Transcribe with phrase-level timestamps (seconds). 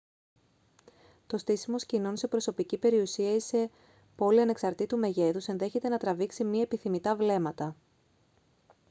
[1.27, 3.69] το στήσιμο σκηνών σε προσωπική περιουσία ή σε
[4.15, 7.75] πόλη ανεξαρτήτου μεγέθους ενδέχεται να τραβήξει μη επιθυμητά βλέμματα